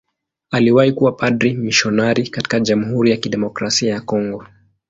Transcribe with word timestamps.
Aliwahi 0.51 0.91
kuwa 0.91 1.11
padri 1.11 1.53
mmisionari 1.53 2.27
katika 2.27 2.59
Jamhuri 2.59 3.11
ya 3.11 3.17
Kidemokrasia 3.17 3.93
ya 3.93 4.01
Kongo. 4.01 4.43